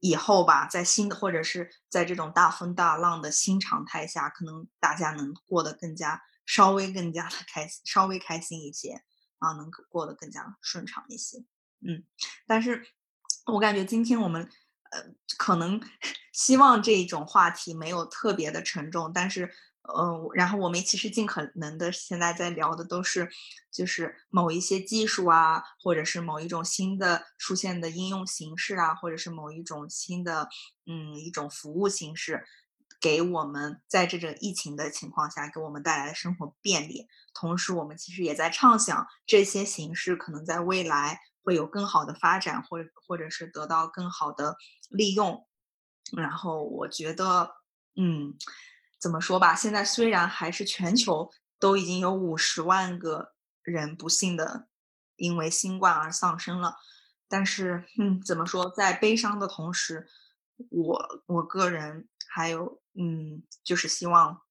[0.00, 9.02] 以后吧，在新的或者是在这种大风大浪的新常态下，可能大家能过得更加稍微更加的开心，稍微开心一些
[9.38, 11.38] 啊，能过得更加顺畅一些。
[11.80, 12.04] 嗯，
[12.46, 12.86] 但是
[13.46, 14.48] 我感觉今天我们。
[14.92, 15.02] 呃，
[15.38, 15.80] 可能
[16.34, 19.50] 希望这种话题没有特别的沉重，但是，
[19.82, 23.28] 呃，然后我们其实尽可能的现在在聊的都是，
[23.70, 30.48] 就是某一些技术啊，或者是某一种新的出现的应用形式啊，或者是某一种新的，
[30.86, 32.44] 嗯，一种服务形式，
[33.00, 37.06] 给我们在这个疫情的情况下给我们带来的生活便利。
[37.34, 41.20] 同时，我们其实也在畅想这些形式可能在未来。
[41.44, 44.54] 会有更好的发展，或或者是得到更好的
[44.90, 45.44] 利用。
[46.16, 47.50] 然后我觉得，
[47.96, 48.34] 嗯，
[49.02, 49.52] 怎么说吧？
[49.52, 51.28] 现在虽然还是全球
[51.58, 53.32] 都已经有五十万个
[53.62, 54.68] 人不幸的
[55.16, 56.76] 因为新冠而丧生了，
[57.28, 58.70] 但是，嗯，怎么说？
[58.70, 60.06] 在悲伤的同时，
[60.70, 64.42] 我我个人还有，嗯，就是希望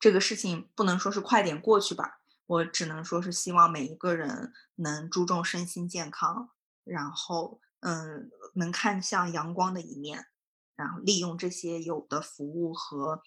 [0.00, 2.18] 这个事情不能说是快点过去吧。
[2.46, 6.50] 我只能说是希望每一个人能注重身心健康，
[6.82, 10.26] 然后嗯，能看向阳光的一面，
[10.78, 13.20] 然后利用这些有的服务和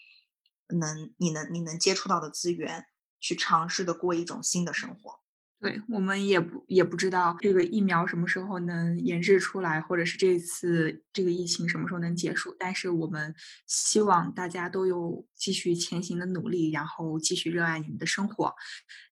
[0.69, 2.87] 能你能你能接触到的资源，
[3.19, 5.20] 去尝试的过一种新的生活。
[5.61, 12.55] 对我们也不也不知道这个疫苗什么时候能研制出来，或者是这次这个疫情什么时候能结束。
[12.57, 13.35] 但是我们
[13.67, 18.55] 希望大家都有继续前行的努力，然后继续热爱你们的生活。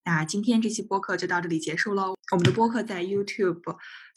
[0.04, 2.16] 那今天这期播客就到这里结束喽。
[2.32, 3.62] 我们的播客在 YouTube、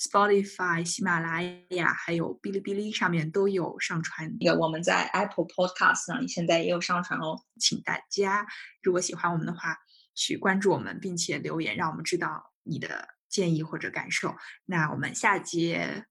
[0.01, 4.35] Spotify、喜马拉雅还有哔哩哔哩上面都有上传。
[4.41, 8.47] 有我们在 Apple Podcast 上现在也有上传哦，请大家
[8.83, 9.77] 如果喜欢我们的话。
[10.15, 14.35] 去关注我们，并且留言，让我们知道你的建议或者感受。
[14.67, 16.07] 那我们下节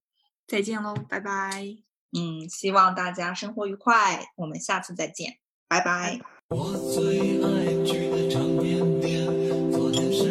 [0.47, 1.77] 再见喽，拜拜。
[2.13, 5.37] 嗯，希望大家生活愉快，我们下次再见，
[5.67, 6.19] 拜拜。
[6.49, 9.25] 我最爱去的唱片店，
[9.71, 10.30] 昨天是。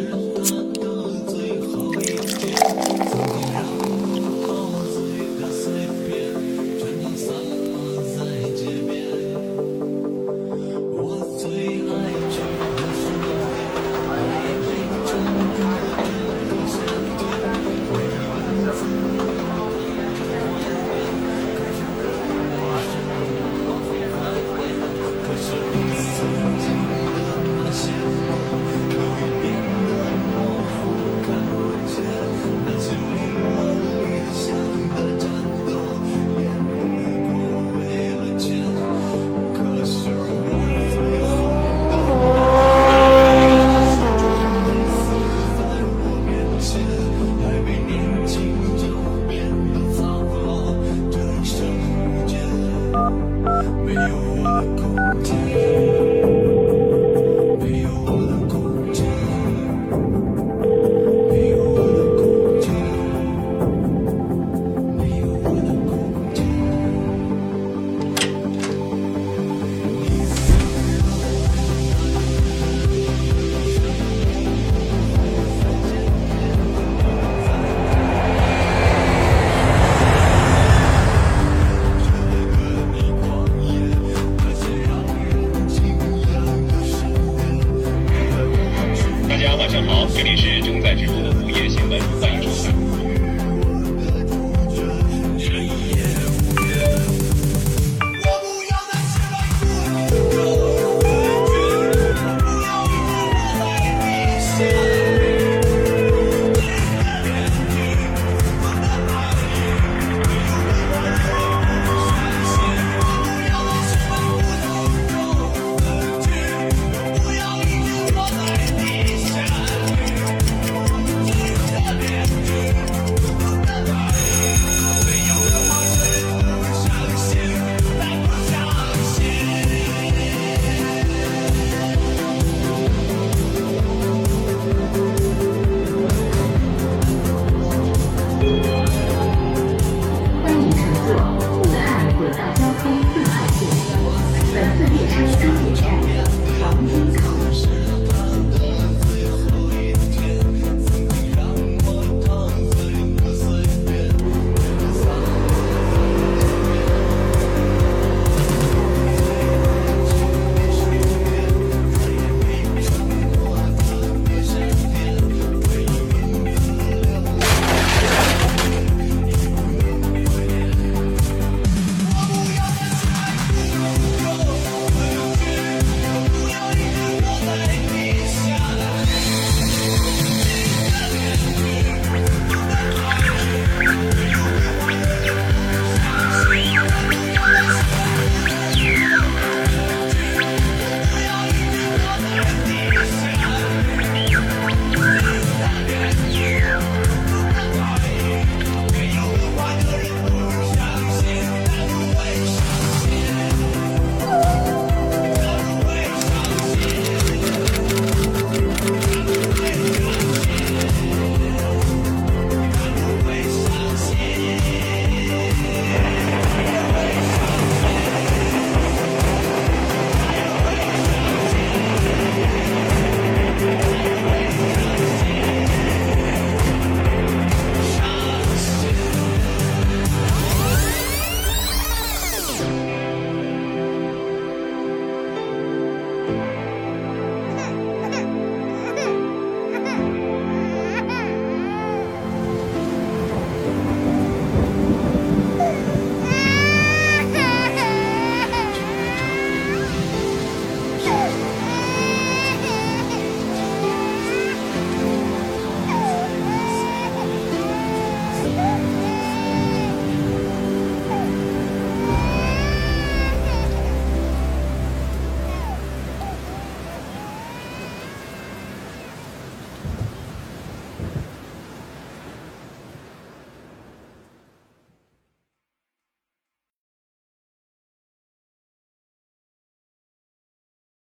[89.41, 92.90] 大家晚上好这里是正在直播的午夜新闻欢迎收看。